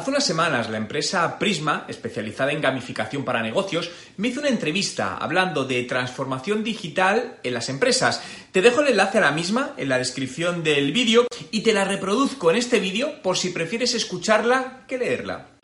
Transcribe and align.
Hace 0.00 0.12
unas 0.12 0.24
semanas 0.24 0.70
la 0.70 0.78
empresa 0.78 1.38
Prisma, 1.38 1.84
especializada 1.86 2.52
en 2.52 2.62
gamificación 2.62 3.22
para 3.22 3.42
negocios, 3.42 3.90
me 4.16 4.28
hizo 4.28 4.40
una 4.40 4.48
entrevista 4.48 5.18
hablando 5.18 5.66
de 5.66 5.82
transformación 5.82 6.64
digital 6.64 7.36
en 7.42 7.52
las 7.52 7.68
empresas. 7.68 8.22
Te 8.50 8.62
dejo 8.62 8.80
el 8.80 8.88
enlace 8.88 9.18
a 9.18 9.20
la 9.20 9.30
misma 9.30 9.74
en 9.76 9.90
la 9.90 9.98
descripción 9.98 10.64
del 10.64 10.92
vídeo 10.92 11.26
y 11.50 11.60
te 11.60 11.74
la 11.74 11.84
reproduzco 11.84 12.50
en 12.50 12.56
este 12.56 12.80
vídeo 12.80 13.20
por 13.20 13.36
si 13.36 13.50
prefieres 13.50 13.92
escucharla 13.92 14.84
que 14.88 14.96
leerla. 14.96 15.59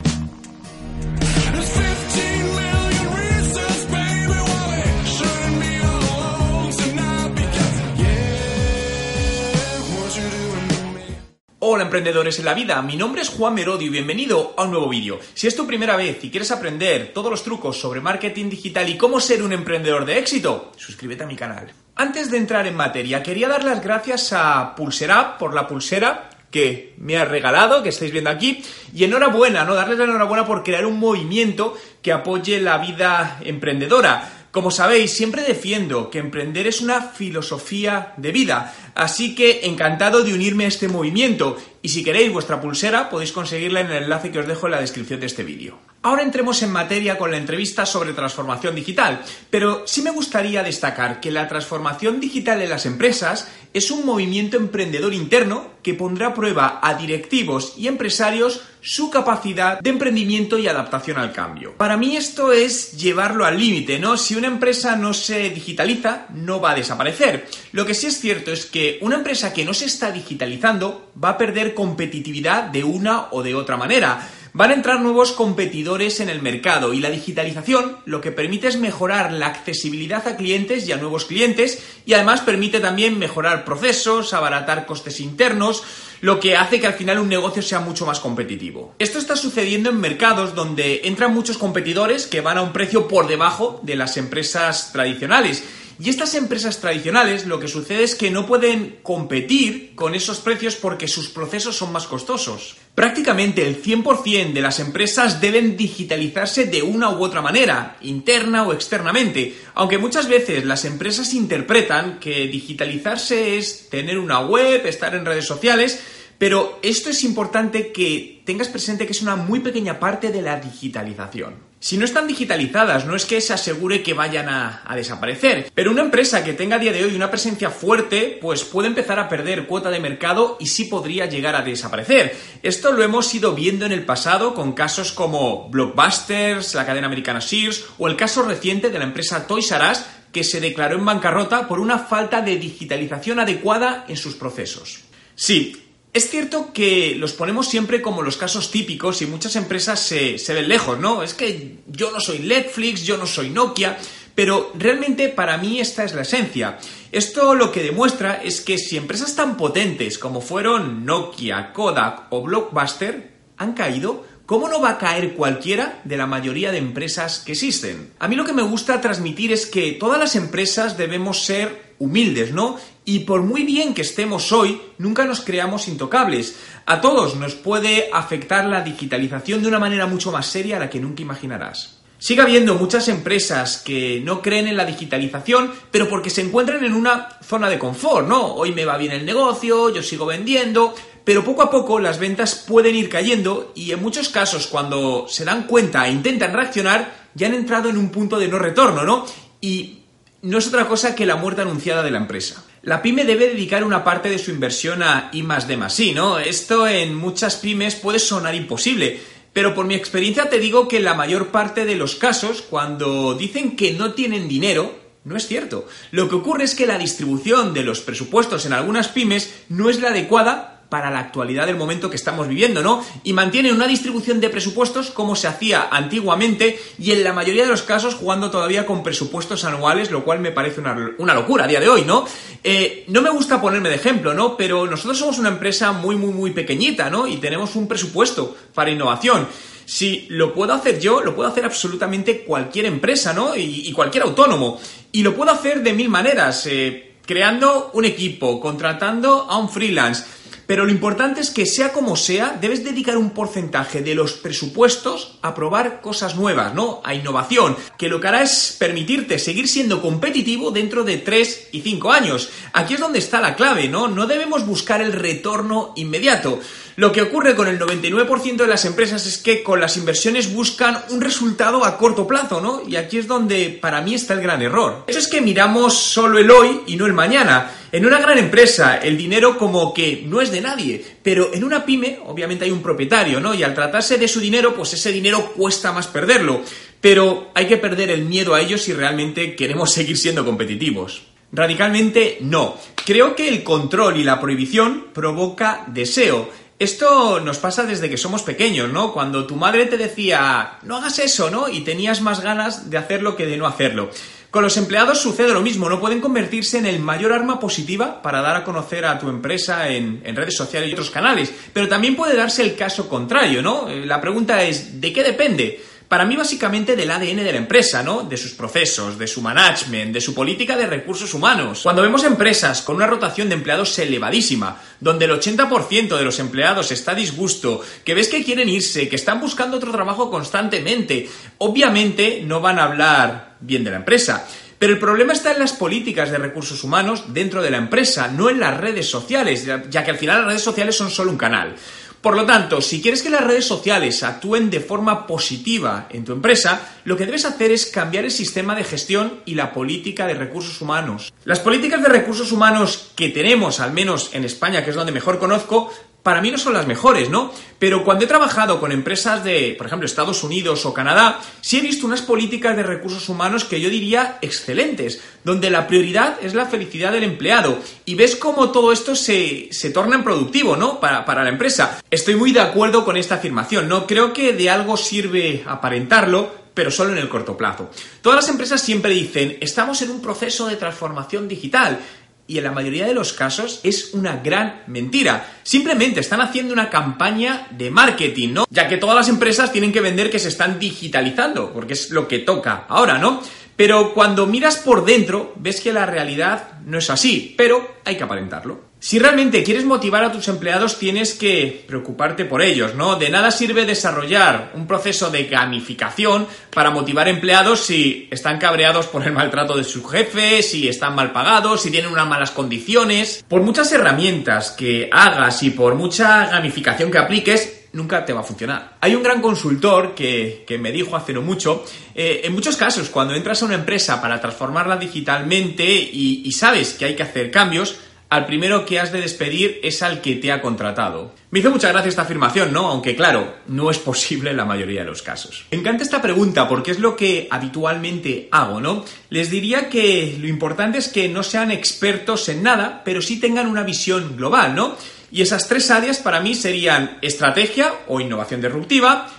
Hola 11.69 11.83
emprendedores 11.83 12.39
en 12.39 12.45
la 12.45 12.53
vida, 12.53 12.81
mi 12.81 12.95
nombre 12.95 13.21
es 13.21 13.27
Juan 13.27 13.53
Merodio 13.53 13.87
y 13.87 13.89
bienvenido 13.89 14.53
a 14.55 14.63
un 14.63 14.71
nuevo 14.71 14.87
vídeo. 14.87 15.19
Si 15.33 15.47
es 15.47 15.55
tu 15.57 15.67
primera 15.67 15.97
vez 15.97 16.23
y 16.23 16.29
quieres 16.29 16.49
aprender 16.51 17.11
todos 17.13 17.29
los 17.29 17.43
trucos 17.43 17.77
sobre 17.77 17.99
marketing 17.99 18.49
digital 18.49 18.87
y 18.87 18.95
cómo 18.95 19.19
ser 19.19 19.43
un 19.43 19.51
emprendedor 19.51 20.05
de 20.05 20.17
éxito, 20.17 20.71
suscríbete 20.77 21.25
a 21.25 21.27
mi 21.27 21.35
canal. 21.35 21.69
Antes 21.97 22.31
de 22.31 22.37
entrar 22.37 22.67
en 22.67 22.77
materia, 22.77 23.21
quería 23.21 23.49
dar 23.49 23.65
las 23.65 23.83
gracias 23.83 24.31
a 24.31 24.75
Pulsera 24.75 25.37
por 25.37 25.53
la 25.53 25.67
pulsera 25.67 26.29
que 26.49 26.93
me 26.99 27.17
ha 27.17 27.25
regalado, 27.25 27.83
que 27.83 27.89
estáis 27.89 28.13
viendo 28.13 28.29
aquí, 28.29 28.63
y 28.93 29.03
enhorabuena, 29.03 29.65
¿no? 29.65 29.75
Darles 29.75 29.97
la 29.97 30.05
enhorabuena 30.05 30.45
por 30.45 30.63
crear 30.63 30.85
un 30.85 30.97
movimiento 30.97 31.77
que 32.01 32.13
apoye 32.13 32.61
la 32.61 32.77
vida 32.77 33.39
emprendedora. 33.43 34.36
Como 34.57 34.71
sabéis, 34.71 35.11
siempre 35.11 35.43
defiendo 35.43 36.09
que 36.09 36.17
emprender 36.17 36.65
es 36.65 36.81
una 36.81 36.99
filosofía 36.99 38.13
de 38.17 38.31
vida, 38.31 38.73
así 38.95 39.35
que 39.35 39.67
encantado 39.67 40.23
de 40.23 40.33
unirme 40.33 40.65
a 40.65 40.69
este 40.69 40.87
movimiento 40.87 41.57
y 41.83 41.89
si 41.89 42.03
queréis 42.03 42.33
vuestra 42.33 42.59
pulsera 42.59 43.07
podéis 43.07 43.31
conseguirla 43.31 43.81
en 43.81 43.91
el 43.91 44.03
enlace 44.05 44.31
que 44.31 44.39
os 44.39 44.47
dejo 44.47 44.65
en 44.65 44.71
la 44.71 44.81
descripción 44.81 45.19
de 45.19 45.27
este 45.27 45.43
vídeo. 45.43 45.77
Ahora 46.01 46.23
entremos 46.23 46.63
en 46.63 46.71
materia 46.71 47.19
con 47.19 47.29
la 47.29 47.37
entrevista 47.37 47.85
sobre 47.85 48.13
transformación 48.13 48.73
digital, 48.73 49.21
pero 49.51 49.83
sí 49.85 50.01
me 50.01 50.09
gustaría 50.09 50.63
destacar 50.63 51.19
que 51.19 51.29
la 51.29 51.47
transformación 51.47 52.19
digital 52.19 52.59
en 52.59 52.71
las 52.71 52.87
empresas 52.87 53.47
es 53.75 53.91
un 53.91 54.07
movimiento 54.07 54.57
emprendedor 54.57 55.13
interno 55.13 55.73
que 55.83 55.93
pondrá 55.93 56.29
a 56.29 56.33
prueba 56.33 56.79
a 56.81 56.95
directivos 56.95 57.75
y 57.77 57.87
empresarios 57.87 58.61
su 58.81 59.09
capacidad 59.09 59.79
de 59.79 59.89
emprendimiento 59.89 60.57
y 60.57 60.67
adaptación 60.67 61.17
al 61.17 61.33
cambio. 61.33 61.73
Para 61.77 61.97
mí 61.97 62.15
esto 62.15 62.51
es 62.51 62.97
llevarlo 62.97 63.45
al 63.45 63.59
límite, 63.59 63.99
¿no? 63.99 64.17
Si 64.17 64.35
una 64.35 64.47
empresa 64.47 64.95
no 64.95 65.13
se 65.13 65.49
digitaliza, 65.49 66.27
no 66.33 66.61
va 66.61 66.71
a 66.71 66.75
desaparecer. 66.75 67.47
Lo 67.71 67.85
que 67.85 67.93
sí 67.93 68.07
es 68.07 68.19
cierto 68.19 68.51
es 68.51 68.65
que 68.65 68.97
una 69.01 69.17
empresa 69.17 69.53
que 69.53 69.65
no 69.65 69.73
se 69.73 69.85
está 69.85 70.11
digitalizando 70.11 71.11
va 71.21 71.29
a 71.29 71.37
perder 71.37 71.73
competitividad 71.73 72.63
de 72.63 72.83
una 72.83 73.27
o 73.31 73.43
de 73.43 73.55
otra 73.55 73.77
manera. 73.77 74.29
Van 74.57 74.71
a 74.71 74.73
entrar 74.73 75.01
nuevos 75.01 75.33
competidores 75.33 76.19
en 76.19 76.29
el 76.29 76.41
mercado 76.41 76.91
y 76.91 76.99
la 76.99 77.11
digitalización 77.11 77.97
lo 78.05 78.21
que 78.21 78.31
permite 78.31 78.67
es 78.67 78.79
mejorar 78.79 79.31
la 79.31 79.45
accesibilidad 79.45 80.27
a 80.27 80.35
clientes 80.35 80.87
y 80.87 80.91
a 80.91 80.97
nuevos 80.97 81.25
clientes 81.25 81.83
y 82.07 82.13
además 82.15 82.41
permite 82.41 82.79
también 82.79 83.19
mejorar 83.19 83.65
procesos, 83.65 84.33
abaratar 84.33 84.87
costes 84.87 85.19
internos, 85.19 85.83
lo 86.21 86.39
que 86.39 86.57
hace 86.57 86.79
que 86.79 86.87
al 86.87 86.95
final 86.95 87.19
un 87.19 87.29
negocio 87.29 87.61
sea 87.61 87.81
mucho 87.81 88.07
más 88.07 88.19
competitivo. 88.19 88.95
Esto 88.97 89.19
está 89.19 89.35
sucediendo 89.35 89.91
en 89.91 89.99
mercados 89.99 90.55
donde 90.55 91.01
entran 91.03 91.35
muchos 91.35 91.59
competidores 91.59 92.25
que 92.25 92.41
van 92.41 92.57
a 92.57 92.63
un 92.63 92.73
precio 92.73 93.07
por 93.07 93.27
debajo 93.27 93.79
de 93.83 93.95
las 93.95 94.17
empresas 94.17 94.91
tradicionales 94.91 95.63
y 95.99 96.09
estas 96.09 96.33
empresas 96.33 96.79
tradicionales 96.79 97.45
lo 97.45 97.59
que 97.59 97.67
sucede 97.67 98.03
es 98.03 98.15
que 98.15 98.31
no 98.31 98.47
pueden 98.47 98.97
competir 99.03 99.93
con 99.93 100.15
esos 100.15 100.39
precios 100.39 100.75
porque 100.75 101.07
sus 101.07 101.27
procesos 101.27 101.75
son 101.75 101.91
más 101.91 102.07
costosos. 102.07 102.77
Prácticamente 102.97 103.61
el 103.67 103.79
100% 103.83 104.53
de 104.53 104.61
las 104.61 104.79
empresas 104.79 105.39
deben 105.39 105.77
digitalizarse 105.77 106.65
de 106.65 106.81
una 106.81 107.11
u 107.11 107.23
otra 107.23 107.43
manera, 107.43 107.95
interna 108.01 108.63
o 108.63 108.73
externamente, 108.73 109.55
aunque 109.75 109.99
muchas 109.99 110.27
veces 110.27 110.65
las 110.65 110.83
empresas 110.83 111.35
interpretan 111.35 112.19
que 112.19 112.47
digitalizarse 112.47 113.59
es 113.59 113.87
tener 113.91 114.17
una 114.17 114.39
web, 114.39 114.83
estar 114.87 115.13
en 115.13 115.27
redes 115.27 115.45
sociales, 115.45 116.01
pero 116.39 116.79
esto 116.81 117.11
es 117.11 117.23
importante 117.23 117.91
que 117.91 118.41
tengas 118.47 118.69
presente 118.69 119.05
que 119.05 119.11
es 119.11 119.21
una 119.21 119.35
muy 119.35 119.59
pequeña 119.59 119.99
parte 119.99 120.31
de 120.31 120.41
la 120.41 120.59
digitalización. 120.59 121.66
Si 121.79 121.97
no 121.97 122.05
están 122.05 122.27
digitalizadas, 122.27 123.05
no 123.05 123.15
es 123.15 123.25
que 123.25 123.39
se 123.39 123.53
asegure 123.53 124.01
que 124.01 124.15
vayan 124.15 124.49
a, 124.49 124.83
desaparecer, 124.95 125.71
pero 125.75 125.91
una 125.91 126.01
empresa 126.01 126.43
que 126.43 126.53
tenga 126.53 126.77
a 126.77 126.79
día 126.79 126.91
de 126.91 127.05
hoy 127.05 127.15
una 127.15 127.29
presencia 127.29 127.69
fuerte, 127.69 128.39
pues 128.41 128.63
puede 128.63 128.87
empezar 128.87 129.19
a 129.19 129.29
perder 129.29 129.67
cuota 129.67 129.91
de 129.91 129.99
mercado 129.99 130.57
y 130.59 130.65
sí 130.65 130.85
podría 130.85 131.27
llegar 131.27 131.55
a 131.55 131.61
desaparecer. 131.61 132.35
Esto 132.63 132.91
lo 132.91 133.03
hemos 133.03 133.33
ido 133.35 133.53
viendo 133.53 133.85
en 133.85 133.91
el 133.91 134.05
pasado 134.05 134.55
con 134.55 134.73
casos 134.73 135.11
como 135.11 135.69
Blockbusters, 135.69 136.73
la 136.73 136.85
cadena 136.85 137.05
americana 137.05 137.41
Sears 137.41 137.85
o 137.99 138.07
el 138.07 138.15
caso 138.15 138.41
reciente 138.41 138.89
de 138.89 138.97
la 138.97 139.05
empresa 139.05 139.45
Toys 139.45 139.71
R 139.71 139.91
Us 139.91 139.99
que 140.31 140.43
se 140.43 140.59
declaró 140.59 140.97
en 140.97 141.05
bancarrota 141.05 141.67
por 141.67 141.79
una 141.79 141.99
falta 141.99 142.41
de 142.41 142.57
digitalización 142.57 143.39
adecuada 143.39 144.05
en 144.07 144.17
sus 144.17 144.33
procesos. 144.35 145.01
Sí, 145.35 145.86
es 146.13 146.29
cierto 146.29 146.73
que 146.73 147.15
los 147.15 147.33
ponemos 147.33 147.67
siempre 147.67 148.01
como 148.01 148.21
los 148.21 148.37
casos 148.37 148.71
típicos 148.71 149.21
y 149.21 149.27
muchas 149.27 149.55
empresas 149.55 149.99
se, 149.99 150.53
ven 150.53 150.67
lejos, 150.67 150.99
¿no? 150.99 151.21
Es 151.21 151.33
que 151.33 151.77
yo 151.87 152.11
no 152.11 152.19
soy 152.19 152.39
Netflix, 152.39 153.03
yo 153.03 153.17
no 153.17 153.27
soy 153.27 153.49
Nokia, 153.49 153.97
pero 154.33 154.71
realmente 154.77 155.29
para 155.29 155.57
mí 155.57 155.79
esta 155.79 156.03
es 156.03 156.13
la 156.13 156.21
esencia. 156.21 156.79
Esto 157.11 157.55
lo 157.55 157.71
que 157.71 157.83
demuestra 157.83 158.41
es 158.43 158.61
que 158.61 158.77
si 158.77 158.97
empresas 158.97 159.35
tan 159.35 159.57
potentes 159.57 160.17
como 160.17 160.41
fueron 160.41 161.05
Nokia, 161.05 161.71
Kodak 161.73 162.27
o 162.31 162.41
Blockbuster 162.41 163.31
han 163.57 163.73
caído, 163.73 164.25
¿cómo 164.45 164.69
no 164.69 164.81
va 164.81 164.91
a 164.91 164.97
caer 164.97 165.33
cualquiera 165.33 166.01
de 166.03 166.17
la 166.17 166.25
mayoría 166.25 166.71
de 166.71 166.77
empresas 166.79 167.39
que 167.39 167.51
existen? 167.51 168.11
A 168.19 168.27
mí 168.27 168.35
lo 168.35 168.45
que 168.45 168.53
me 168.53 168.63
gusta 168.63 169.01
transmitir 169.01 169.51
es 169.51 169.65
que 169.65 169.91
todas 169.93 170.19
las 170.19 170.35
empresas 170.35 170.97
debemos 170.97 171.43
ser 171.43 171.95
humildes, 171.99 172.53
¿no? 172.53 172.77
Y 173.09 173.19
por 173.19 173.41
muy 173.41 173.63
bien 173.63 173.93
que 173.93 174.01
estemos 174.01 174.51
hoy, 174.51 174.81
nunca 174.97 175.23
nos 175.23 175.39
creamos 175.39 175.87
intocables. 175.87 176.57
A 176.85 176.99
todos 176.99 177.37
nos 177.37 177.55
puede 177.55 178.09
afectar 178.11 178.65
la 178.65 178.81
digitalización 178.81 179.61
de 179.61 179.69
una 179.69 179.79
manera 179.79 180.07
mucho 180.07 180.29
más 180.29 180.45
seria 180.45 180.75
a 180.75 180.79
la 180.81 180.89
que 180.89 180.99
nunca 180.99 181.21
imaginarás. 181.21 181.99
Sigue 182.17 182.41
habiendo 182.41 182.75
muchas 182.75 183.07
empresas 183.07 183.77
que 183.77 184.19
no 184.19 184.41
creen 184.41 184.67
en 184.67 184.75
la 184.75 184.83
digitalización, 184.83 185.71
pero 185.89 186.09
porque 186.09 186.29
se 186.29 186.41
encuentran 186.41 186.83
en 186.83 186.93
una 186.93 187.29
zona 187.41 187.69
de 187.69 187.79
confort, 187.79 188.27
¿no? 188.27 188.55
Hoy 188.55 188.73
me 188.73 188.83
va 188.83 188.97
bien 188.97 189.13
el 189.13 189.25
negocio, 189.25 189.89
yo 189.89 190.03
sigo 190.03 190.25
vendiendo, 190.25 190.93
pero 191.23 191.45
poco 191.45 191.61
a 191.61 191.71
poco 191.71 192.01
las 192.01 192.19
ventas 192.19 192.65
pueden 192.67 192.93
ir 192.93 193.07
cayendo 193.07 193.71
y 193.73 193.91
en 193.91 194.01
muchos 194.01 194.27
casos 194.27 194.67
cuando 194.67 195.27
se 195.29 195.45
dan 195.45 195.63
cuenta 195.63 196.05
e 196.05 196.11
intentan 196.11 196.51
reaccionar, 196.51 197.29
ya 197.33 197.47
han 197.47 197.53
entrado 197.53 197.89
en 197.89 197.97
un 197.97 198.09
punto 198.09 198.37
de 198.37 198.49
no 198.49 198.59
retorno, 198.59 199.05
¿no? 199.05 199.25
Y 199.61 199.99
no 200.41 200.57
es 200.57 200.67
otra 200.67 200.89
cosa 200.89 201.15
que 201.15 201.25
la 201.25 201.37
muerte 201.37 201.61
anunciada 201.61 202.03
de 202.03 202.11
la 202.11 202.17
empresa. 202.17 202.65
La 202.83 203.01
pyme 203.01 203.25
debe 203.25 203.47
dedicar 203.47 203.83
una 203.83 204.03
parte 204.03 204.29
de 204.29 204.37
su 204.37 204.51
inversión 204.51 205.03
a 205.03 205.29
I 205.33 205.43
más 205.43 205.67
D 205.67 205.77
más 205.77 205.99
I, 205.99 206.13
¿no? 206.13 206.39
Esto 206.39 206.87
en 206.87 207.15
muchas 207.15 207.55
pymes 207.57 207.95
puede 207.95 208.19
sonar 208.19 208.55
imposible, 208.55 209.19
pero 209.53 209.73
por 209.73 209.85
mi 209.85 209.95
experiencia 209.95 210.49
te 210.49 210.59
digo 210.59 210.87
que 210.87 210.99
la 210.99 211.15
mayor 211.15 211.47
parte 211.47 211.85
de 211.85 211.95
los 211.95 212.15
casos, 212.15 212.61
cuando 212.61 213.33
dicen 213.33 213.75
que 213.75 213.93
no 213.93 214.13
tienen 214.13 214.47
dinero, 214.47 214.99
no 215.23 215.35
es 215.35 215.47
cierto. 215.47 215.87
Lo 216.11 216.29
que 216.29 216.35
ocurre 216.35 216.63
es 216.63 216.75
que 216.75 216.85
la 216.85 216.97
distribución 216.97 217.73
de 217.73 217.83
los 217.83 217.99
presupuestos 217.99 218.65
en 218.65 218.73
algunas 218.73 219.09
pymes 219.09 219.53
no 219.67 219.89
es 219.89 219.99
la 219.99 220.09
adecuada 220.09 220.76
para 220.89 221.11
la 221.11 221.19
actualidad 221.19 221.65
del 221.65 221.75
momento 221.75 222.09
que 222.09 222.15
estamos 222.15 222.47
viviendo, 222.47 222.81
¿no? 222.81 223.03
Y 223.23 223.33
mantienen 223.33 223.75
una 223.75 223.87
distribución 223.87 224.39
de 224.39 224.49
presupuestos 224.49 225.11
como 225.11 225.35
se 225.35 225.47
hacía 225.47 225.87
antiguamente 225.91 226.79
y 226.97 227.11
en 227.11 227.23
la 227.23 227.33
mayoría 227.33 227.63
de 227.63 227.69
los 227.69 227.81
casos 227.81 228.15
jugando 228.15 228.49
todavía 228.49 228.85
con 228.85 229.03
presupuestos 229.03 229.65
anuales, 229.65 230.11
lo 230.11 230.23
cual 230.23 230.39
me 230.39 230.51
parece 230.51 230.79
una, 230.79 231.33
locura 231.33 231.65
a 231.65 231.67
día 231.67 231.79
de 231.79 231.89
hoy, 231.89 232.03
¿no? 232.03 232.25
Eh, 232.63 233.03
no 233.07 233.21
me 233.21 233.29
gusta 233.29 233.59
ponerme 233.59 233.89
de 233.89 233.95
ejemplo, 233.95 234.33
¿no? 234.33 234.55
Pero 234.55 234.87
nosotros 234.87 235.17
somos 235.17 235.39
una 235.39 235.49
empresa 235.49 235.91
muy, 235.91 236.15
muy, 236.15 236.31
muy 236.31 236.51
pequeñita, 236.51 237.09
¿no? 237.09 237.27
Y 237.27 237.37
tenemos 237.37 237.75
un 237.75 237.87
presupuesto 237.87 238.55
para 238.73 238.89
innovación. 238.89 239.47
Si 239.85 240.25
lo 240.29 240.53
puedo 240.53 240.73
hacer 240.73 240.99
yo, 240.99 241.21
lo 241.21 241.35
puedo 241.35 241.49
hacer 241.49 241.63
absolutamente 241.65 242.43
cualquier 242.43 242.85
empresa, 242.85 243.33
¿no? 243.33 243.55
Y, 243.55 243.91
cualquier 243.93 244.23
autónomo. 244.23 244.79
Y 245.11 245.23
lo 245.23 245.33
puedo 245.35 245.51
hacer 245.51 245.81
de 245.81 245.93
mil 245.93 246.09
maneras. 246.09 246.65
Eh, 246.67 247.03
creando 247.27 247.91
un 247.93 248.05
equipo, 248.05 248.59
contratando 248.59 249.47
a 249.49 249.57
un 249.57 249.69
freelance, 249.69 250.23
pero 250.67 250.85
lo 250.85 250.91
importante 250.91 251.39
es 251.41 251.49
que 251.49 251.65
sea 251.65 251.93
como 251.93 252.15
sea, 252.17 252.57
debes 252.59 252.83
dedicar 252.83 253.17
un 253.17 253.31
porcentaje 253.31 254.01
de 254.01 254.13
los 254.13 254.33
presupuestos 254.33 255.39
a 255.41 255.55
probar 255.55 256.01
cosas 256.01 256.35
nuevas, 256.35 256.75
¿no? 256.75 257.01
A 257.05 257.15
innovación, 257.15 257.77
que 257.97 258.09
lo 258.09 258.19
que 258.19 258.27
hará 258.27 258.43
es 258.43 258.75
permitirte 258.77 259.39
seguir 259.39 259.69
siendo 259.69 260.01
competitivo 260.01 260.69
dentro 260.71 261.05
de 261.05 261.17
3 261.17 261.69
y 261.71 261.81
5 261.81 262.11
años. 262.11 262.49
Aquí 262.73 262.95
es 262.95 262.99
donde 262.99 263.19
está 263.19 263.39
la 263.39 263.55
clave, 263.55 263.87
¿no? 263.87 264.09
No 264.09 264.27
debemos 264.27 264.65
buscar 264.65 265.01
el 265.01 265.13
retorno 265.13 265.93
inmediato. 265.95 266.59
Lo 266.97 267.11
que 267.11 267.21
ocurre 267.21 267.55
con 267.55 267.67
el 267.67 267.77
99% 267.77 268.55
de 268.55 268.65
las 268.65 268.83
empresas 268.83 269.27
es 269.27 269.37
que 269.37 269.61
con 269.61 269.79
las 269.79 269.97
inversiones 269.97 270.51
buscan 270.51 271.03
un 271.11 271.21
resultado 271.21 271.85
a 271.85 271.95
corto 271.95 272.25
plazo, 272.25 272.59
¿no? 272.59 272.81
Y 272.87 272.95
aquí 272.95 273.19
es 273.19 273.27
donde 273.27 273.69
para 273.69 274.01
mí 274.01 274.15
está 274.15 274.33
el 274.33 274.41
gran 274.41 274.63
error. 274.63 275.03
Eso 275.05 275.19
es 275.19 275.27
que 275.27 275.39
miramos 275.39 275.93
solo 275.95 276.39
el 276.39 276.49
hoy 276.49 276.81
y 276.87 276.95
no 276.95 277.05
el 277.05 277.13
mañana. 277.13 277.71
En 277.91 278.03
una 278.03 278.17
gran 278.17 278.39
empresa, 278.39 278.97
el 278.97 279.15
dinero 279.15 279.59
como 279.59 279.93
que 279.93 280.23
no 280.25 280.41
es 280.41 280.49
de 280.49 280.59
nadie, 280.59 281.05
pero 281.21 281.53
en 281.53 281.63
una 281.63 281.85
pyme, 281.85 282.17
obviamente 282.25 282.65
hay 282.65 282.71
un 282.71 282.81
propietario, 282.81 283.39
¿no? 283.39 283.53
Y 283.53 283.61
al 283.61 283.75
tratarse 283.75 284.17
de 284.17 284.27
su 284.27 284.39
dinero, 284.39 284.73
pues 284.73 284.93
ese 284.93 285.11
dinero 285.11 285.53
cuesta 285.55 285.91
más 285.91 286.07
perderlo. 286.07 286.63
Pero 286.99 287.51
hay 287.53 287.67
que 287.67 287.77
perder 287.77 288.09
el 288.09 288.25
miedo 288.25 288.55
a 288.55 288.61
ellos 288.61 288.81
si 288.81 288.93
realmente 288.93 289.55
queremos 289.55 289.93
seguir 289.93 290.17
siendo 290.17 290.43
competitivos. 290.43 291.27
Radicalmente 291.51 292.39
no. 292.41 292.75
Creo 293.05 293.35
que 293.35 293.47
el 293.47 293.63
control 293.63 294.17
y 294.17 294.23
la 294.23 294.41
prohibición 294.41 295.05
provoca 295.13 295.85
deseo. 295.87 296.49
Esto 296.79 297.39
nos 297.39 297.57
pasa 297.57 297.83
desde 297.83 298.07
que 298.07 298.17
somos 298.17 298.43
pequeños, 298.43 298.91
¿no? 298.93 299.11
Cuando 299.11 299.47
tu 299.47 299.55
madre 299.55 299.87
te 299.87 299.97
decía, 299.97 300.77
no 300.83 300.97
hagas 300.97 301.17
eso, 301.17 301.49
¿no? 301.49 301.67
Y 301.67 301.81
tenías 301.81 302.21
más 302.21 302.41
ganas 302.41 302.91
de 302.91 302.97
hacerlo 302.97 303.35
que 303.35 303.47
de 303.47 303.57
no 303.57 303.65
hacerlo. 303.65 304.11
Con 304.51 304.63
los 304.63 304.77
empleados 304.77 305.19
sucede 305.19 305.53
lo 305.53 305.61
mismo, 305.61 305.89
no 305.89 305.99
pueden 305.99 306.21
convertirse 306.21 306.77
en 306.77 306.85
el 306.85 306.99
mayor 306.99 307.33
arma 307.33 307.59
positiva 307.59 308.21
para 308.21 308.41
dar 308.41 308.55
a 308.55 308.63
conocer 308.63 309.05
a 309.05 309.17
tu 309.19 309.27
empresa 309.27 309.89
en, 309.89 310.21
redes 310.35 310.55
sociales 310.55 310.89
y 310.89 310.93
otros 310.93 311.09
canales, 311.09 311.51
pero 311.73 311.87
también 311.87 312.15
puede 312.15 312.35
darse 312.35 312.61
el 312.61 312.75
caso 312.75 313.09
contrario, 313.09 313.63
¿no? 313.63 313.89
Eh, 313.89 314.05
la 314.05 314.21
pregunta 314.21 314.61
es, 314.63 315.01
¿de 315.01 315.11
qué 315.11 315.23
depende? 315.23 315.83
Para 316.07 316.23
mí, 316.23 316.37
básicamente, 316.37 316.95
del 316.95 317.11
ADN 317.11 317.43
de 317.43 317.51
la 317.51 317.57
empresa, 317.57 318.01
¿no? 318.01 318.23
De 318.23 318.37
sus 318.37 318.53
procesos, 318.53 319.17
de 319.17 319.27
su 319.27 319.41
management, 319.41 320.13
de 320.13 320.21
su 320.21 320.33
política 320.33 320.77
de 320.77 320.87
recursos 320.87 321.33
humanos. 321.33 321.81
Cuando 321.83 322.01
vemos 322.01 322.23
empresas 322.23 322.81
con 322.81 322.95
una 322.95 323.07
rotación 323.07 323.49
de 323.49 323.55
empleados 323.55 323.99
elevadísima, 323.99 324.81
donde 325.01 325.25
el 325.25 325.31
80% 325.31 326.17
de 326.17 326.23
los 326.23 326.39
empleados 326.39 326.93
está 326.93 327.11
a 327.11 327.15
disgusto, 327.15 327.81
que 328.05 328.13
ves 328.13 328.29
que 328.29 328.45
quieren 328.45 328.69
irse, 328.69 329.09
que 329.09 329.17
están 329.17 329.41
buscando 329.41 329.75
otro 329.75 329.91
trabajo 329.91 330.31
constantemente, 330.31 331.29
obviamente 331.57 332.41
no 332.45 332.61
van 332.61 332.79
a 332.79 332.85
hablar 332.85 333.57
bien 333.59 333.83
de 333.83 333.91
la 333.91 333.97
empresa. 333.97 334.47
Pero 334.79 334.93
el 334.93 334.99
problema 334.99 335.33
está 335.33 335.51
en 335.51 335.59
las 335.59 335.73
políticas 335.73 336.31
de 336.31 336.37
recursos 336.37 336.83
humanos 336.83 337.33
dentro 337.33 337.61
de 337.61 337.71
la 337.71 337.77
empresa, 337.77 338.27
no 338.27 338.49
en 338.49 338.59
las 338.59 338.77
redes 338.77 339.09
sociales, 339.09 339.65
ya 339.65 340.03
que 340.05 340.11
al 340.11 340.17
final 340.17 340.37
las 340.37 340.47
redes 340.47 340.61
sociales 340.61 340.95
son 340.95 341.09
solo 341.09 341.31
un 341.31 341.37
canal. 341.37 341.75
Por 342.21 342.35
lo 342.35 342.45
tanto, 342.45 342.81
si 342.81 343.01
quieres 343.01 343.21
que 343.21 343.29
las 343.29 343.43
redes 343.43 343.65
sociales 343.65 344.23
actúen 344.23 344.69
de 344.69 344.79
forma 344.79 345.27
positiva 345.27 346.07
en 346.09 346.25
tu 346.25 346.33
empresa, 346.33 346.81
lo 347.05 347.15
que 347.15 347.25
debes 347.25 347.45
hacer 347.45 347.71
es 347.71 347.85
cambiar 347.85 348.25
el 348.25 348.31
sistema 348.31 348.75
de 348.75 348.83
gestión 348.83 349.41
y 349.45 349.55
la 349.55 349.71
política 349.71 350.27
de 350.27 350.33
recursos 350.33 350.81
humanos. 350.81 351.31
Las 351.45 351.59
políticas 351.59 352.01
de 352.01 352.09
recursos 352.09 352.51
humanos 352.51 353.11
que 353.15 353.29
tenemos, 353.29 353.79
al 353.79 353.93
menos 353.93 354.31
en 354.33 354.45
España, 354.45 354.83
que 354.83 354.89
es 354.89 354.95
donde 354.95 355.11
mejor 355.11 355.39
conozco, 355.39 355.93
para 356.27 356.41
mí 356.41 356.51
no 356.51 356.57
son 356.57 356.73
las 356.73 356.87
mejores, 356.87 357.29
¿no? 357.29 357.53
Pero 357.79 358.03
cuando 358.03 358.25
he 358.25 358.27
trabajado 358.27 358.81
con 358.81 358.91
empresas 358.91 359.45
de, 359.45 359.75
por 359.77 359.87
ejemplo, 359.87 360.05
Estados 360.05 360.43
Unidos 360.43 360.85
o 360.85 360.93
Canadá, 360.93 361.39
sí 361.61 361.77
he 361.77 361.81
visto 361.81 362.05
unas 362.05 362.21
políticas 362.21 362.75
de 362.75 362.83
recursos 362.83 363.29
humanos 363.29 363.63
que 363.63 363.79
yo 363.79 363.89
diría 363.89 364.37
excelentes, 364.41 365.21
donde 365.45 365.69
la 365.69 365.87
prioridad 365.87 366.37
es 366.41 366.53
la 366.53 366.65
felicidad 366.65 367.13
del 367.13 367.23
empleado. 367.23 367.79
Y 368.03 368.15
ves 368.15 368.35
cómo 368.35 368.71
todo 368.71 368.91
esto 368.91 369.15
se, 369.15 369.69
se 369.71 369.89
torna 369.91 370.17
en 370.17 370.25
productivo, 370.25 370.75
¿no? 370.75 370.99
Para, 370.99 371.23
para 371.23 371.45
la 371.45 371.49
empresa. 371.49 371.97
Estoy 372.11 372.35
muy 372.35 372.51
de 372.51 372.59
acuerdo 372.59 373.05
con 373.05 373.15
esta 373.15 373.35
afirmación, 373.35 373.87
¿no? 373.87 374.05
Creo 374.05 374.33
que 374.33 374.51
de 374.51 374.69
algo 374.69 374.97
sirve 374.97 375.63
aparentarlo, 375.65 376.51
pero 376.73 376.91
solo 376.91 377.13
en 377.13 377.19
el 377.19 377.29
corto 377.29 377.55
plazo. 377.55 377.89
Todas 378.21 378.35
las 378.35 378.49
empresas 378.49 378.81
siempre 378.81 379.13
dicen, 379.13 379.59
estamos 379.61 380.01
en 380.01 380.11
un 380.11 380.21
proceso 380.21 380.67
de 380.67 380.75
transformación 380.75 381.47
digital 381.47 382.01
y 382.47 382.57
en 382.57 382.63
la 382.63 382.71
mayoría 382.71 383.05
de 383.05 383.13
los 383.13 383.33
casos 383.33 383.81
es 383.83 384.13
una 384.13 384.37
gran 384.37 384.83
mentira. 384.87 385.57
Simplemente 385.63 386.21
están 386.21 386.41
haciendo 386.41 386.73
una 386.73 386.89
campaña 386.89 387.67
de 387.71 387.91
marketing, 387.91 388.53
¿no? 388.53 388.65
Ya 388.69 388.87
que 388.87 388.97
todas 388.97 389.15
las 389.15 389.29
empresas 389.29 389.71
tienen 389.71 389.91
que 389.91 390.01
vender 390.01 390.31
que 390.31 390.39
se 390.39 390.47
están 390.47 390.79
digitalizando, 390.79 391.73
porque 391.73 391.93
es 391.93 392.09
lo 392.09 392.27
que 392.27 392.39
toca 392.39 392.85
ahora, 392.87 393.17
¿no? 393.17 393.41
Pero 393.75 394.13
cuando 394.13 394.47
miras 394.47 394.77
por 394.77 395.05
dentro, 395.05 395.53
ves 395.57 395.81
que 395.81 395.93
la 395.93 396.05
realidad 396.05 396.79
no 396.85 396.97
es 396.97 397.09
así, 397.09 397.53
pero 397.57 397.97
hay 398.05 398.15
que 398.15 398.23
aparentarlo. 398.23 398.86
Si 398.99 399.19
realmente 399.19 399.63
quieres 399.63 399.85
motivar 399.85 400.23
a 400.23 400.31
tus 400.31 400.47
empleados, 400.47 400.97
tienes 400.97 401.35
que 401.35 401.85
preocuparte 401.87 402.45
por 402.45 402.63
ellos, 402.63 402.95
¿no? 402.95 403.15
De 403.15 403.29
nada 403.29 403.51
sirve 403.51 403.85
desarrollar 403.85 404.71
un 404.73 404.87
proceso 404.87 405.29
de 405.29 405.43
gamificación 405.43 406.47
para 406.73 406.89
motivar 406.89 407.27
empleados 407.27 407.81
si 407.81 408.27
están 408.31 408.57
cabreados 408.57 409.05
por 409.05 409.23
el 409.23 409.33
maltrato 409.33 409.77
de 409.77 409.83
su 409.83 410.03
jefe, 410.03 410.63
si 410.63 410.87
están 410.87 411.13
mal 411.13 411.31
pagados, 411.31 411.83
si 411.83 411.91
tienen 411.91 412.11
unas 412.11 412.27
malas 412.27 412.49
condiciones. 412.49 413.45
Por 413.47 413.61
muchas 413.61 413.91
herramientas 413.91 414.71
que 414.71 415.09
hagas 415.11 415.61
y 415.61 415.69
por 415.69 415.93
mucha 415.93 416.47
gamificación 416.47 417.11
que 417.11 417.19
apliques, 417.19 417.85
nunca 417.93 418.25
te 418.25 418.33
va 418.33 418.39
a 418.39 418.43
funcionar. 418.43 418.97
Hay 418.99 419.13
un 419.13 419.21
gran 419.21 419.41
consultor 419.41 420.15
que, 420.15 420.65
me 420.81 420.91
dijo 420.91 421.15
hace 421.15 421.33
no 421.33 421.43
mucho, 421.43 421.85
eh, 422.15 422.41
en 422.43 422.53
muchos 422.53 422.75
casos, 422.75 423.09
cuando 423.09 423.35
entras 423.35 423.61
a 423.61 423.65
una 423.65 423.75
empresa 423.75 424.19
para 424.19 424.41
transformarla 424.41 424.97
digitalmente 424.97 425.85
y 425.85 426.51
sabes 426.51 426.95
que 426.95 427.05
hay 427.05 427.15
que 427.15 427.23
hacer 427.23 427.51
cambios, 427.51 427.99
al 428.29 428.45
primero 428.45 428.85
que 428.85 428.99
has 428.99 429.11
de 429.11 429.21
despedir 429.21 429.79
es 429.83 430.03
al 430.03 430.21
que 430.21 430.35
te 430.35 430.51
ha 430.51 430.61
contratado. 430.61 431.33
Me 431.49 431.59
hizo 431.59 431.71
mucha 431.71 431.89
gracia 431.89 432.09
esta 432.09 432.23
afirmación, 432.23 432.73
¿no? 432.73 432.87
Aunque 432.87 433.15
claro, 433.15 433.55
no 433.67 433.89
es 433.89 433.99
posible 433.99 434.51
en 434.51 434.57
la 434.57 434.65
mayoría 434.65 435.01
de 435.01 435.07
los 435.07 435.21
casos. 435.21 435.65
Me 435.71 435.77
encanta 435.77 436.03
esta 436.03 436.21
pregunta 436.21 436.67
porque 436.67 436.91
es 436.91 436.99
lo 436.99 437.15
que 437.15 437.47
habitualmente 437.49 438.49
hago, 438.51 438.81
¿no? 438.81 439.05
Les 439.29 439.49
diría 439.49 439.87
que 439.89 440.37
lo 440.39 440.47
importante 440.47 440.97
es 440.97 441.07
que 441.07 441.29
no 441.29 441.43
sean 441.43 441.71
expertos 441.71 442.49
en 442.49 442.63
nada, 442.63 443.01
pero 443.05 443.21
sí 443.21 443.39
tengan 443.39 443.67
una 443.67 443.83
visión 443.83 444.35
global, 444.35 444.75
¿no? 444.75 444.97
Y 445.31 445.41
esas 445.41 445.67
tres 445.67 445.89
áreas 445.91 446.19
para 446.19 446.39
mí 446.39 446.55
serían 446.55 447.17
estrategia 447.21 447.93
o 448.07 448.19
innovación 448.19 448.61
disruptiva, 448.61 449.29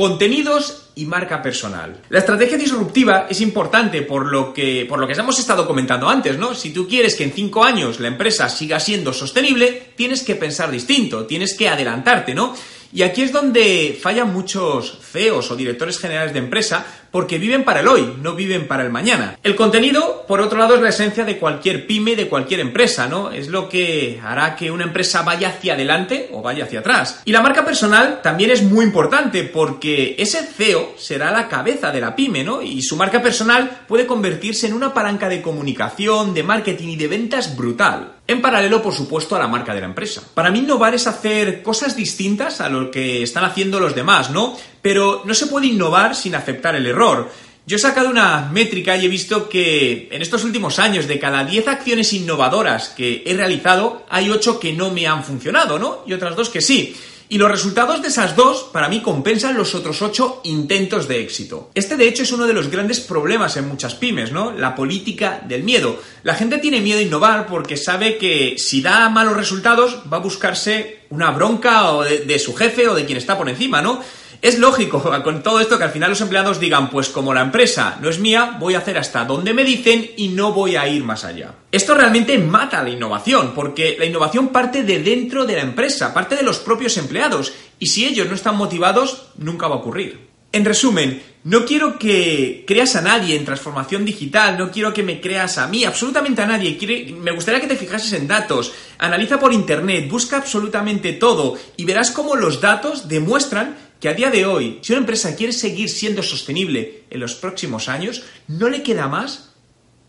contenidos 0.00 0.88
y 0.94 1.04
marca 1.04 1.42
personal. 1.42 2.00
La 2.08 2.20
estrategia 2.20 2.56
disruptiva 2.56 3.26
es 3.28 3.42
importante 3.42 4.00
por 4.00 4.32
lo 4.32 4.54
que 4.54 4.86
por 4.88 4.98
lo 4.98 5.06
que 5.06 5.12
hemos 5.12 5.38
estado 5.38 5.66
comentando 5.66 6.08
antes, 6.08 6.38
¿no? 6.38 6.54
Si 6.54 6.72
tú 6.72 6.88
quieres 6.88 7.14
que 7.14 7.24
en 7.24 7.32
cinco 7.32 7.62
años 7.62 8.00
la 8.00 8.08
empresa 8.08 8.48
siga 8.48 8.80
siendo 8.80 9.12
sostenible, 9.12 9.92
tienes 9.96 10.22
que 10.22 10.36
pensar 10.36 10.70
distinto, 10.70 11.26
tienes 11.26 11.54
que 11.54 11.68
adelantarte, 11.68 12.34
¿no? 12.34 12.54
Y 12.92 13.02
aquí 13.02 13.22
es 13.22 13.32
donde 13.32 13.98
fallan 14.00 14.32
muchos 14.32 14.98
CEOs 15.12 15.50
o 15.50 15.56
directores 15.56 15.98
generales 15.98 16.32
de 16.32 16.40
empresa 16.40 16.84
porque 17.10 17.38
viven 17.38 17.64
para 17.64 17.80
el 17.80 17.88
hoy, 17.88 18.14
no 18.20 18.34
viven 18.34 18.68
para 18.68 18.84
el 18.84 18.90
mañana. 18.90 19.36
El 19.42 19.56
contenido, 19.56 20.24
por 20.26 20.40
otro 20.40 20.58
lado, 20.58 20.76
es 20.76 20.82
la 20.82 20.90
esencia 20.90 21.24
de 21.24 21.38
cualquier 21.38 21.86
pyme, 21.86 22.16
de 22.16 22.28
cualquier 22.28 22.60
empresa, 22.60 23.08
¿no? 23.08 23.30
Es 23.32 23.48
lo 23.48 23.68
que 23.68 24.20
hará 24.22 24.54
que 24.54 24.70
una 24.70 24.84
empresa 24.84 25.22
vaya 25.22 25.48
hacia 25.48 25.74
adelante 25.74 26.30
o 26.32 26.42
vaya 26.42 26.64
hacia 26.64 26.80
atrás. 26.80 27.22
Y 27.24 27.32
la 27.32 27.42
marca 27.42 27.64
personal 27.64 28.20
también 28.22 28.50
es 28.50 28.62
muy 28.62 28.84
importante 28.84 29.44
porque 29.44 30.14
ese 30.18 30.44
CEO 30.44 30.94
será 30.96 31.30
la 31.30 31.48
cabeza 31.48 31.90
de 31.90 32.00
la 32.00 32.14
pyme, 32.14 32.44
¿no? 32.44 32.62
Y 32.62 32.82
su 32.82 32.96
marca 32.96 33.22
personal 33.22 33.82
puede 33.88 34.06
convertirse 34.06 34.66
en 34.66 34.74
una 34.74 34.94
palanca 34.94 35.28
de 35.28 35.42
comunicación, 35.42 36.34
de 36.34 36.42
marketing 36.42 36.88
y 36.88 36.96
de 36.96 37.08
ventas 37.08 37.56
brutal. 37.56 38.19
En 38.30 38.40
paralelo, 38.40 38.80
por 38.80 38.94
supuesto, 38.94 39.34
a 39.34 39.40
la 39.40 39.48
marca 39.48 39.74
de 39.74 39.80
la 39.80 39.86
empresa. 39.86 40.22
Para 40.34 40.52
mí 40.52 40.60
innovar 40.60 40.94
es 40.94 41.08
hacer 41.08 41.64
cosas 41.64 41.96
distintas 41.96 42.60
a 42.60 42.68
lo 42.68 42.88
que 42.88 43.24
están 43.24 43.42
haciendo 43.42 43.80
los 43.80 43.92
demás, 43.92 44.30
¿no? 44.30 44.56
Pero 44.80 45.22
no 45.24 45.34
se 45.34 45.48
puede 45.48 45.66
innovar 45.66 46.14
sin 46.14 46.36
aceptar 46.36 46.76
el 46.76 46.86
error. 46.86 47.28
Yo 47.66 47.76
he 47.76 47.80
sacado 47.80 48.08
una 48.08 48.48
métrica 48.52 48.96
y 48.96 49.04
he 49.04 49.08
visto 49.08 49.48
que 49.48 50.08
en 50.12 50.22
estos 50.22 50.44
últimos 50.44 50.78
años, 50.78 51.08
de 51.08 51.18
cada 51.18 51.42
10 51.42 51.66
acciones 51.66 52.12
innovadoras 52.12 52.90
que 52.90 53.24
he 53.26 53.34
realizado, 53.34 54.06
hay 54.08 54.30
8 54.30 54.60
que 54.60 54.74
no 54.74 54.92
me 54.92 55.08
han 55.08 55.24
funcionado, 55.24 55.80
¿no? 55.80 56.04
Y 56.06 56.12
otras 56.12 56.36
dos 56.36 56.50
que 56.50 56.60
sí. 56.60 56.94
Y 57.32 57.38
los 57.38 57.48
resultados 57.48 58.02
de 58.02 58.08
esas 58.08 58.34
dos, 58.34 58.64
para 58.72 58.88
mí, 58.88 59.02
compensan 59.02 59.56
los 59.56 59.76
otros 59.76 60.02
ocho 60.02 60.40
intentos 60.42 61.06
de 61.06 61.22
éxito. 61.22 61.70
Este, 61.74 61.96
de 61.96 62.08
hecho, 62.08 62.24
es 62.24 62.32
uno 62.32 62.44
de 62.44 62.52
los 62.52 62.68
grandes 62.68 62.98
problemas 62.98 63.56
en 63.56 63.68
muchas 63.68 63.94
pymes, 63.94 64.32
¿no? 64.32 64.50
La 64.50 64.74
política 64.74 65.40
del 65.46 65.62
miedo. 65.62 66.02
La 66.24 66.34
gente 66.34 66.58
tiene 66.58 66.80
miedo 66.80 66.98
a 66.98 67.02
innovar 67.02 67.46
porque 67.46 67.76
sabe 67.76 68.18
que 68.18 68.56
si 68.58 68.82
da 68.82 69.08
malos 69.10 69.36
resultados 69.36 70.02
va 70.12 70.16
a 70.16 70.20
buscarse 70.20 71.02
una 71.10 71.30
bronca 71.30 71.92
o 71.92 72.02
de, 72.02 72.18
de 72.24 72.38
su 72.40 72.52
jefe 72.52 72.88
o 72.88 72.96
de 72.96 73.04
quien 73.04 73.18
está 73.18 73.38
por 73.38 73.48
encima, 73.48 73.80
¿no? 73.80 74.02
Es 74.42 74.58
lógico 74.58 75.02
con 75.24 75.42
todo 75.42 75.60
esto 75.60 75.76
que 75.76 75.84
al 75.84 75.90
final 75.90 76.10
los 76.10 76.20
empleados 76.20 76.60
digan, 76.60 76.90
pues 76.90 77.08
como 77.08 77.34
la 77.34 77.42
empresa 77.42 77.98
no 78.00 78.08
es 78.08 78.18
mía, 78.18 78.56
voy 78.58 78.74
a 78.74 78.78
hacer 78.78 78.98
hasta 78.98 79.24
donde 79.24 79.54
me 79.54 79.64
dicen 79.64 80.10
y 80.16 80.28
no 80.28 80.52
voy 80.52 80.76
a 80.76 80.88
ir 80.88 81.04
más 81.04 81.24
allá. 81.24 81.54
Esto 81.70 81.94
realmente 81.94 82.38
mata 82.38 82.82
la 82.82 82.90
innovación, 82.90 83.52
porque 83.54 83.96
la 83.98 84.06
innovación 84.06 84.48
parte 84.48 84.82
de 84.82 85.02
dentro 85.02 85.44
de 85.44 85.56
la 85.56 85.62
empresa, 85.62 86.14
parte 86.14 86.36
de 86.36 86.42
los 86.42 86.58
propios 86.58 86.96
empleados, 86.96 87.52
y 87.78 87.86
si 87.86 88.06
ellos 88.06 88.28
no 88.28 88.34
están 88.34 88.56
motivados, 88.56 89.28
nunca 89.36 89.68
va 89.68 89.76
a 89.76 89.78
ocurrir. 89.78 90.30
En 90.52 90.64
resumen, 90.64 91.22
no 91.44 91.64
quiero 91.64 91.96
que 91.96 92.64
creas 92.66 92.96
a 92.96 93.02
nadie 93.02 93.36
en 93.36 93.44
transformación 93.44 94.04
digital, 94.04 94.58
no 94.58 94.72
quiero 94.72 94.92
que 94.92 95.04
me 95.04 95.20
creas 95.20 95.58
a 95.58 95.68
mí, 95.68 95.84
absolutamente 95.84 96.42
a 96.42 96.46
nadie. 96.46 96.76
me 97.20 97.30
gustaría 97.30 97.60
que 97.60 97.68
te 97.68 97.76
fijases 97.76 98.12
en 98.14 98.26
datos, 98.26 98.72
analiza 98.98 99.38
por 99.38 99.52
internet, 99.52 100.10
busca 100.10 100.38
absolutamente 100.38 101.12
todo 101.12 101.56
y 101.76 101.84
verás 101.84 102.10
cómo 102.10 102.34
los 102.34 102.60
datos 102.60 103.06
demuestran 103.06 103.89
que 104.00 104.08
a 104.08 104.14
día 104.14 104.30
de 104.30 104.46
hoy, 104.46 104.78
si 104.80 104.92
una 104.92 105.00
empresa 105.00 105.36
quiere 105.36 105.52
seguir 105.52 105.90
siendo 105.90 106.22
sostenible 106.22 107.04
en 107.10 107.20
los 107.20 107.34
próximos 107.34 107.88
años, 107.88 108.22
no 108.48 108.68
le 108.68 108.82
queda 108.82 109.06
más 109.08 109.50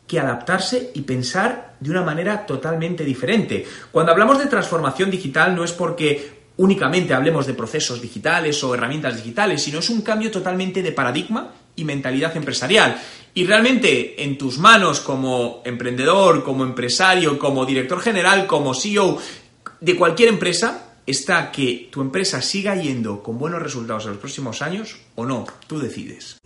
que 0.07 0.19
adaptarse 0.19 0.91
y 0.93 1.01
pensar 1.01 1.75
de 1.79 1.91
una 1.91 2.01
manera 2.01 2.45
totalmente 2.45 3.03
diferente. 3.03 3.65
Cuando 3.91 4.13
hablamos 4.13 4.39
de 4.39 4.45
transformación 4.45 5.11
digital 5.11 5.55
no 5.55 5.63
es 5.63 5.73
porque 5.73 6.41
únicamente 6.57 7.13
hablemos 7.13 7.47
de 7.47 7.53
procesos 7.53 8.01
digitales 8.01 8.63
o 8.63 8.73
herramientas 8.73 9.17
digitales, 9.17 9.61
sino 9.61 9.79
es 9.79 9.89
un 9.89 10.01
cambio 10.01 10.31
totalmente 10.31 10.81
de 10.81 10.91
paradigma 10.91 11.53
y 11.75 11.83
mentalidad 11.83 12.35
empresarial. 12.35 13.01
Y 13.33 13.45
realmente 13.45 14.23
en 14.23 14.37
tus 14.37 14.57
manos 14.57 14.99
como 14.99 15.61
emprendedor, 15.65 16.43
como 16.43 16.63
empresario, 16.63 17.39
como 17.39 17.65
director 17.65 18.01
general, 18.01 18.47
como 18.47 18.73
CEO 18.73 19.17
de 19.79 19.95
cualquier 19.95 20.29
empresa, 20.29 20.90
está 21.11 21.51
que 21.51 21.89
tu 21.91 22.01
empresa 22.01 22.41
siga 22.41 22.75
yendo 22.75 23.21
con 23.21 23.37
buenos 23.37 23.61
resultados 23.61 24.05
en 24.05 24.11
los 24.11 24.19
próximos 24.19 24.61
años 24.61 24.97
o 25.15 25.25
no. 25.25 25.45
Tú 25.67 25.79
decides. 25.79 26.37